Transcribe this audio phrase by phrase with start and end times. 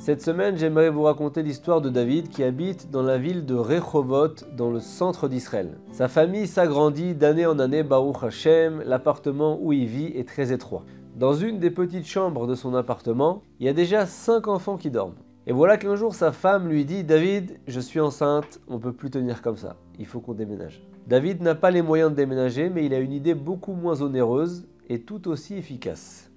[0.00, 4.34] Cette semaine, j'aimerais vous raconter l'histoire de David qui habite dans la ville de Rehovot,
[4.56, 5.76] dans le centre d'Israël.
[5.92, 10.86] Sa famille s'agrandit d'année en année, Baruch Hashem, l'appartement où il vit est très étroit.
[11.16, 14.90] Dans une des petites chambres de son appartement, il y a déjà cinq enfants qui
[14.90, 15.16] dorment.
[15.46, 19.10] Et voilà qu'un jour sa femme lui dit David, je suis enceinte, on peut plus
[19.10, 20.82] tenir comme ça, il faut qu'on déménage.
[21.08, 24.66] David n'a pas les moyens de déménager, mais il a une idée beaucoup moins onéreuse
[24.88, 26.30] et tout aussi efficace.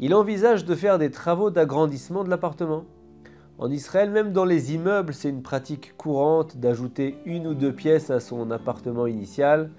[0.00, 2.84] Il envisage de faire des travaux d'agrandissement de l'appartement.
[3.58, 8.10] En Israël, même dans les immeubles, c'est une pratique courante d'ajouter une ou deux pièces
[8.10, 9.70] à son appartement initial,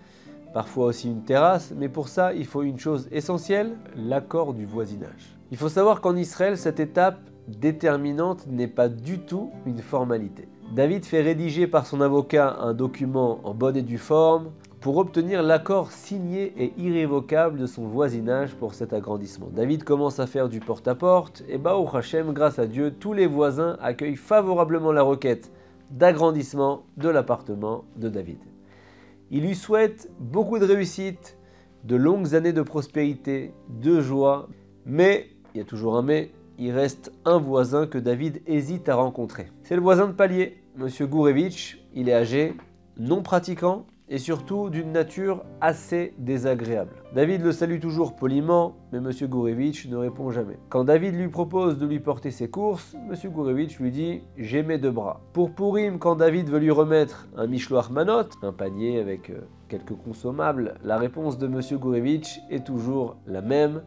[0.52, 5.38] parfois aussi une terrasse, mais pour ça, il faut une chose essentielle, l'accord du voisinage.
[5.52, 10.48] Il faut savoir qu'en Israël, cette étape déterminante n'est pas du tout une formalité.
[10.76, 14.50] David fait rédiger par son avocat un document en bonne et due forme
[14.80, 19.50] pour obtenir l'accord signé et irrévocable de son voisinage pour cet agrandissement.
[19.52, 23.78] David commence à faire du porte-à-porte et Baruch Hashem, grâce à Dieu, tous les voisins
[23.82, 25.52] accueillent favorablement la requête
[25.90, 28.40] d'agrandissement de l'appartement de David.
[29.32, 31.38] Il lui souhaite beaucoup de réussite,
[31.84, 34.48] de longues années de prospérité, de joie,
[34.86, 38.96] mais, il y a toujours un mais, il reste un voisin que David hésite à
[38.96, 39.48] rencontrer.
[39.64, 41.80] C'est le voisin de palier, Monsieur Gourevitch.
[41.94, 42.56] Il est âgé,
[42.98, 46.96] non pratiquant, et surtout d'une nature assez désagréable.
[47.14, 49.12] David le salue toujours poliment, mais M.
[49.28, 50.58] Gourevitch ne répond jamais.
[50.70, 53.32] Quand David lui propose de lui porter ses courses, M.
[53.32, 55.22] Gourevitch lui dit J'ai mes deux bras.
[55.34, 59.96] Pour Pourim, quand David veut lui remettre un michoir manot, un panier avec euh, quelques
[59.96, 61.62] consommables, la réponse de M.
[61.80, 63.82] Gourevitch est toujours la même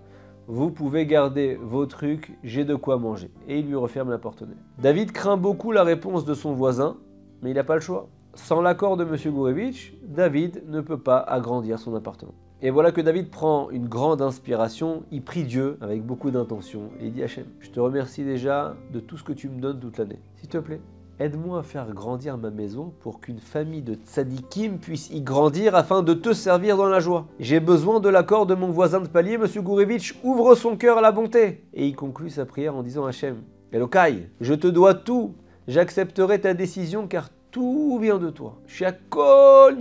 [0.52, 3.30] vous pouvez garder vos trucs, j'ai de quoi manger.
[3.46, 4.56] Et il lui referme la porte-nez.
[4.78, 6.96] David craint beaucoup la réponse de son voisin,
[7.40, 8.08] mais il n'a pas le choix.
[8.34, 9.16] Sans l'accord de M.
[9.32, 12.34] Gourevitch, David ne peut pas agrandir son appartement.
[12.62, 17.06] Et voilà que David prend une grande inspiration, il prie Dieu avec beaucoup d'intention et
[17.06, 19.98] il dit Hachem, je te remercie déjà de tout ce que tu me donnes toute
[19.98, 20.20] l'année.
[20.36, 20.80] S'il te plaît,
[21.18, 26.02] aide-moi à faire grandir ma maison pour qu'une famille de tzadikim puisse y grandir afin
[26.02, 27.26] de te servir dans la joie.
[27.40, 31.00] J'ai besoin de l'accord de mon voisin de palier, Monsieur Gourevitch, ouvre son cœur à
[31.00, 31.64] la bonté.
[31.72, 33.38] Et il conclut sa prière en disant Hachem,
[33.72, 35.34] Elokai, je te dois tout,
[35.66, 38.58] j'accepterai ta décision car tout vient de toi.
[38.66, 39.78] Je suis à Kol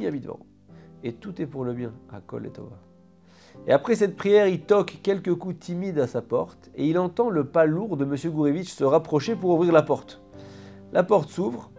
[1.04, 2.52] Et tout est pour le bien, à Kol et.
[3.68, 7.30] Et après cette prière, il toque quelques coups timides à sa porte et il entend
[7.30, 8.16] le pas lourd de M.
[8.32, 10.22] Gourevitch se rapprocher pour ouvrir la porte.
[10.92, 11.72] La porte s'ouvre.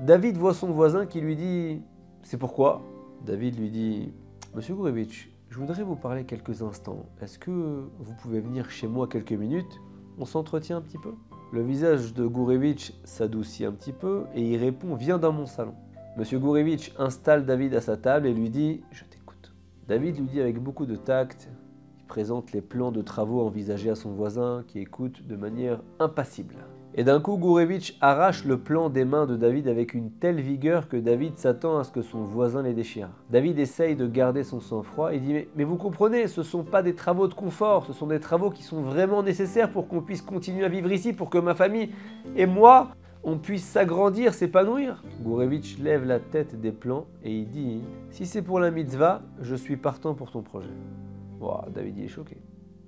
[0.00, 1.82] David voit son voisin qui lui dit
[2.22, 2.82] C'est pourquoi?
[3.24, 4.12] David lui dit
[4.54, 7.06] Monsieur Gourevitch, je voudrais vous parler quelques instants.
[7.20, 9.80] Est-ce que vous pouvez venir chez moi quelques minutes?
[10.18, 11.12] On s'entretient un petit peu?
[11.52, 15.74] Le visage de Gourevitch s'adoucit un petit peu et il répond Viens dans mon salon.
[16.16, 19.52] Monsieur Gourevitch installe David à sa table et lui dit Je t'écoute.
[19.86, 21.48] David lui dit avec beaucoup de tact
[21.98, 26.56] il présente les plans de travaux envisagés à son voisin qui écoute de manière impassible.
[26.98, 30.88] Et d'un coup, Gourevitch arrache le plan des mains de David avec une telle vigueur
[30.88, 33.10] que David s'attend à ce que son voisin les déchire.
[33.28, 36.82] David essaye de garder son sang-froid et dit mais, vous comprenez, ce ne sont pas
[36.82, 40.22] des travaux de confort, ce sont des travaux qui sont vraiment nécessaires pour qu'on puisse
[40.22, 41.90] continuer à vivre ici, pour que ma famille
[42.34, 42.88] et moi,
[43.22, 45.04] on puisse s'agrandir, s'épanouir.
[45.20, 49.54] Gourevitch lève la tête des plans et il dit Si c'est pour la mitzvah, je
[49.54, 50.70] suis partant pour ton projet.
[51.74, 52.38] David est choqué,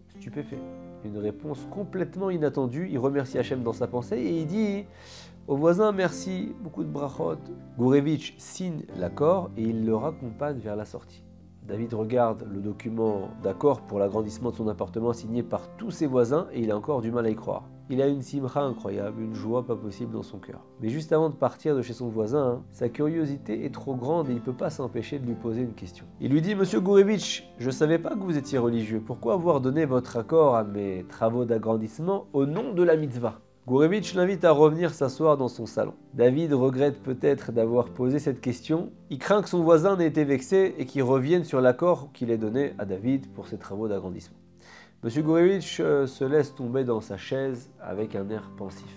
[0.08, 0.58] stupéfait.
[1.04, 2.88] Une réponse complètement inattendue.
[2.90, 4.84] Il remercie Hachem dans sa pensée et il dit
[5.48, 7.38] au voisin merci, beaucoup de brachot.
[7.78, 11.24] Gourevitch signe l'accord et il le raccompagne vers la sortie.
[11.66, 16.48] David regarde le document d'accord pour l'agrandissement de son appartement signé par tous ses voisins
[16.52, 17.64] et il a encore du mal à y croire.
[17.90, 20.60] Il a une simra incroyable, une joie pas possible dans son cœur.
[20.82, 24.28] Mais juste avant de partir de chez son voisin, hein, sa curiosité est trop grande
[24.28, 26.04] et il ne peut pas s'empêcher de lui poser une question.
[26.20, 29.02] Il lui dit Monsieur Gourevitch, je ne savais pas que vous étiez religieux.
[29.04, 33.40] Pourquoi avoir donné votre accord à mes travaux d'agrandissement au nom de la mitzvah?
[33.66, 35.94] Gourevitch l'invite à revenir s'asseoir dans son salon.
[36.12, 38.92] David regrette peut-être d'avoir posé cette question.
[39.08, 42.38] Il craint que son voisin n'ait été vexé et qu'il revienne sur l'accord qu'il ait
[42.38, 44.36] donné à David pour ses travaux d'agrandissement.
[45.04, 48.90] Monsieur Gourevitch euh, se laisse tomber dans sa chaise avec un air pensif.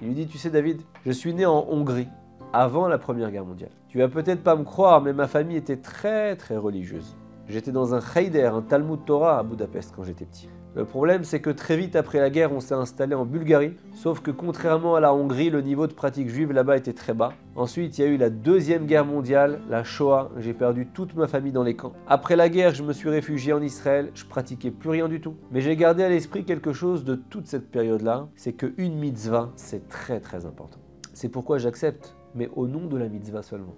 [0.00, 2.06] Il lui dit Tu sais, David, je suis né en Hongrie
[2.52, 3.72] avant la Première Guerre mondiale.
[3.88, 7.16] Tu vas peut-être pas me croire, mais ma famille était très très religieuse.
[7.48, 10.48] J'étais dans un Heider, un Talmud Torah à Budapest quand j'étais petit.
[10.74, 14.20] Le problème, c'est que très vite après la guerre, on s'est installé en Bulgarie, sauf
[14.20, 17.32] que contrairement à la Hongrie, le niveau de pratique juive là-bas était très bas.
[17.56, 21.26] Ensuite, il y a eu la Deuxième Guerre mondiale, la Shoah, j'ai perdu toute ma
[21.26, 21.94] famille dans les camps.
[22.06, 25.34] Après la guerre, je me suis réfugié en Israël, je pratiquais plus rien du tout.
[25.50, 29.88] Mais j'ai gardé à l'esprit quelque chose de toute cette période-là, c'est qu'une mitzvah, c'est
[29.88, 30.78] très très important.
[31.14, 33.74] C'est pourquoi j'accepte, mais au nom de la mitzvah seulement.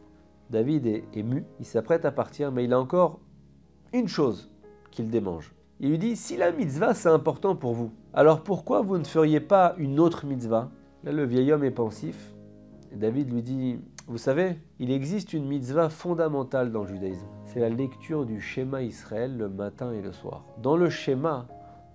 [0.50, 3.20] David est ému, il s'apprête à partir, mais il a encore
[3.93, 4.50] une chose
[4.90, 5.54] qu'il démange.
[5.82, 9.41] Il lui dit, si la mitzvah c'est important pour vous, alors pourquoi vous ne feriez
[9.41, 10.71] pas une autre mitzvah?
[11.05, 12.35] Là, le vieil homme est pensif.
[12.93, 17.25] David lui dit Vous savez, il existe une mitzvah fondamentale dans le judaïsme.
[17.47, 20.44] C'est la lecture du schéma Israël le matin et le soir.
[20.62, 21.47] Dans le schéma,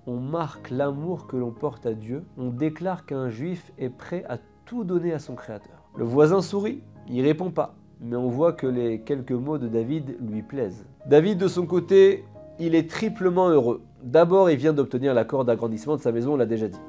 [0.08, 2.24] on marque l'amour que l'on porte à Dieu.
[2.38, 5.84] On déclare qu'un juif est prêt à tout donner à son Créateur.
[5.96, 10.18] Le voisin sourit, il répond pas, mais on voit que les quelques mots de David
[10.28, 10.88] lui plaisent.
[11.06, 12.26] David, de son côté,
[12.60, 13.81] il est triplement heureux.
[14.04, 16.80] D'abord, il vient d'obtenir l'accord d'agrandissement de sa maison, on l'a déjà dit.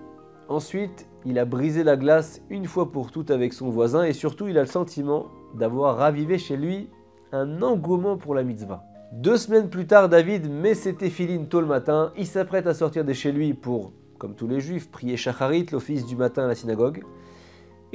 [0.49, 4.47] Ensuite, il a brisé la glace une fois pour toutes avec son voisin et surtout,
[4.47, 6.89] il a le sentiment d'avoir ravivé chez lui
[7.33, 8.85] un engouement pour la mitzvah.
[9.13, 13.05] Deux semaines plus tard, David met ses téphilines tôt le matin, il s'apprête à sortir
[13.05, 16.55] de chez lui pour, comme tous les juifs, prier Shacharit, l'office du matin à la
[16.55, 17.03] synagogue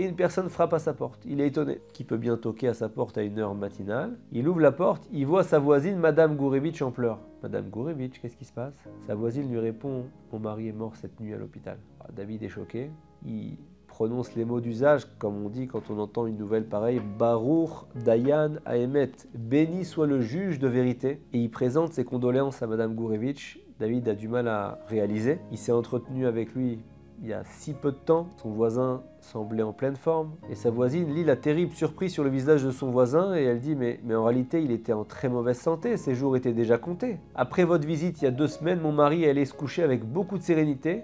[0.02, 1.22] et une personne frappe à sa porte.
[1.26, 1.80] Il est étonné.
[1.94, 5.08] Qui peut bien toquer à sa porte à une heure matinale Il ouvre la porte,
[5.12, 7.20] il voit sa voisine, Madame Gourevitch, en pleurs.
[7.44, 8.74] Madame Gourevitch, qu'est-ce qui se passe?
[9.06, 11.78] Sa voisine lui répond Mon mari est mort cette nuit à l'hôpital.
[12.00, 12.90] Ah, David est choqué.
[13.26, 13.58] Il
[13.88, 18.56] prononce les mots d'usage, comme on dit quand on entend une nouvelle pareille Baruch Dayan
[18.66, 21.22] Aemet, béni soit le juge de vérité.
[21.34, 23.60] Et il présente ses condoléances à Madame Gourevitch.
[23.80, 25.40] David a du mal à réaliser.
[25.52, 26.80] Il s'est entretenu avec lui
[27.22, 30.72] il y a si peu de temps, son voisin semblait en pleine forme, et sa
[30.72, 34.00] voisine lit la terrible surprise sur le visage de son voisin, et elle dit mais,
[34.12, 37.20] en réalité il était en très mauvaise santé, ses jours étaient déjà comptés.
[37.36, 40.40] Après votre visite il y a deux semaines, mon mari allait se coucher avec beaucoup
[40.40, 41.04] de sérénité,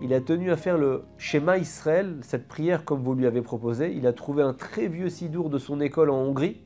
[0.00, 3.92] il a tenu à faire le schéma Israël, cette prière comme vous lui avez proposé,
[3.92, 6.60] il a trouvé un très vieux sidour de son école en Hongrie,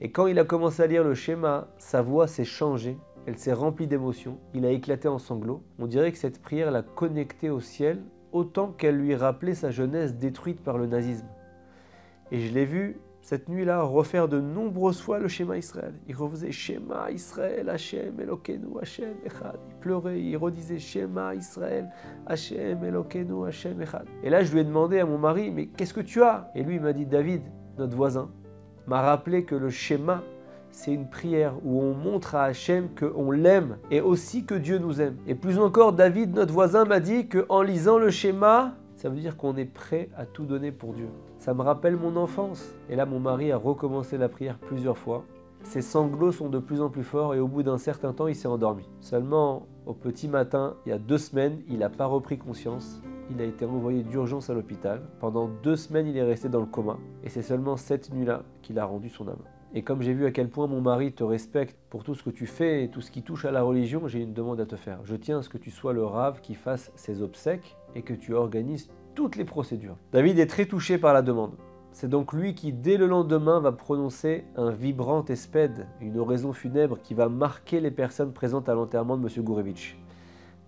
[0.00, 3.52] et quand il a commencé à lire le schéma, sa voix s'est changée, elle s'est
[3.52, 5.62] remplie d'émotions, il a éclaté en sanglots.
[5.78, 10.14] On dirait que cette prière l'a connecté au ciel autant qu'elle lui rappelait sa jeunesse
[10.14, 11.26] détruite par le nazisme.
[12.32, 15.92] Et je l'ai vu cette nuit-là refaire de nombreuses fois le schéma Israël.
[16.08, 19.58] Il refaisait schéma Israël, Hachem, Elokeinu, Hachem, Echad.
[19.68, 21.90] Il pleurait, il redisait schéma Israël,
[22.26, 24.06] Hachem, Elokeinu, Hachem, Echad.
[24.22, 26.50] Et là, je lui ai demandé à mon mari, mais qu'est-ce que tu as?
[26.54, 27.42] Et lui, il m'a dit, David,
[27.76, 28.30] notre voisin,
[28.86, 30.22] m'a rappelé que le schéma
[30.72, 35.00] c'est une prière où on montre à Hachem qu'on l'aime et aussi que Dieu nous
[35.00, 35.16] aime.
[35.26, 39.36] Et plus encore, David, notre voisin, m'a dit qu'en lisant le schéma, ça veut dire
[39.36, 41.08] qu'on est prêt à tout donner pour Dieu.
[41.38, 42.74] Ça me rappelle mon enfance.
[42.88, 45.24] Et là, mon mari a recommencé la prière plusieurs fois.
[45.62, 48.34] Ses sanglots sont de plus en plus forts et au bout d'un certain temps, il
[48.34, 48.88] s'est endormi.
[49.00, 53.02] Seulement, au petit matin, il y a deux semaines, il n'a pas repris conscience.
[53.30, 55.02] Il a été envoyé d'urgence à l'hôpital.
[55.20, 56.98] Pendant deux semaines, il est resté dans le coma.
[57.24, 59.42] Et c'est seulement cette nuit-là qu'il a rendu son âme.
[59.72, 62.30] Et comme j'ai vu à quel point mon mari te respecte pour tout ce que
[62.30, 64.74] tu fais et tout ce qui touche à la religion, j'ai une demande à te
[64.74, 64.98] faire.
[65.04, 68.14] Je tiens à ce que tu sois le rave qui fasse ses obsèques et que
[68.14, 69.96] tu organises toutes les procédures.
[70.12, 71.52] David est très touché par la demande.
[71.92, 77.00] C'est donc lui qui, dès le lendemain, va prononcer un vibrant espède, une oraison funèbre
[77.00, 79.44] qui va marquer les personnes présentes à l'enterrement de M.
[79.44, 79.96] Gourevitch.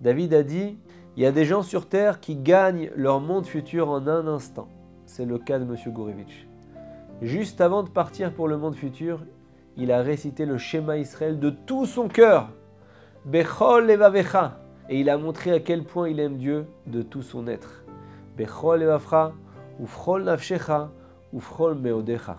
[0.01, 0.79] David a dit
[1.17, 4.69] Il y a des gens sur terre qui gagnent leur monde futur en un instant.
[5.07, 5.77] C'est le cas de M.
[5.93, 6.52] Gourevitch.
[7.23, 9.21] Juste avant de partir pour le monde futur,
[9.77, 12.49] il a récité le schéma Israël de tout son cœur.
[13.27, 14.59] Bechol evavecha.
[14.89, 17.85] Et il a montré à quel point il aime Dieu de tout son être.
[18.37, 19.35] Bechol evavcha,
[19.81, 20.91] ufrol nafshecha,
[21.33, 22.39] ufrol meodecha.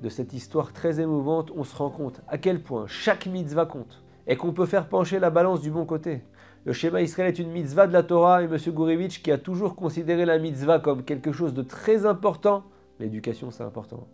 [0.00, 4.02] De cette histoire très émouvante, on se rend compte à quel point chaque mitzvah compte
[4.26, 6.24] et qu'on peut faire pencher la balance du bon côté.
[6.64, 8.56] Le schéma Israël est une mitzvah de la Torah et M.
[8.68, 12.64] Gourevitch, qui a toujours considéré la mitzvah comme quelque chose de très important,
[12.98, 14.08] L'éducation, c'est important.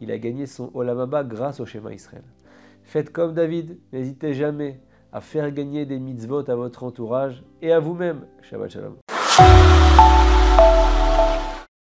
[0.00, 2.24] Il a gagné son Olamaba grâce au schéma Israël.
[2.82, 4.80] Faites comme David, n'hésitez jamais
[5.12, 8.26] à faire gagner des mitzvot à votre entourage et à vous-même.
[8.40, 9.01] Shabbat Shalom.